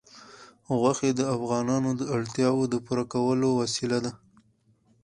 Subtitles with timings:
[0.79, 4.11] غوښې د افغانانو د اړتیاوو د پوره کولو وسیله ده.